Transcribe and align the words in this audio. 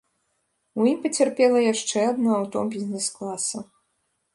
У 0.79 0.87
ім 0.93 0.97
пацярпела 1.03 1.59
яшчэ 1.73 2.09
адно 2.15 2.29
аўто 2.41 2.67
бізнес-класа. 2.79 3.69